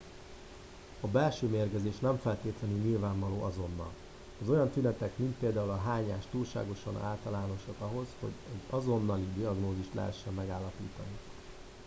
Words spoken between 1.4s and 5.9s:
mérgezés nem feltétlenül nyilvánvaló azonnal az olyan tünetek mint például a